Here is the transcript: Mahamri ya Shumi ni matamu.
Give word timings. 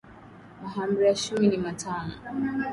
Mahamri 0.63 1.03
ya 1.05 1.15
Shumi 1.15 1.47
ni 1.47 1.57
matamu. 1.57 2.13